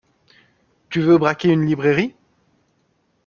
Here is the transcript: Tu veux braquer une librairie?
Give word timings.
Tu 0.89 0.99
veux 1.01 1.19
braquer 1.19 1.49
une 1.49 1.63
librairie? 1.67 2.15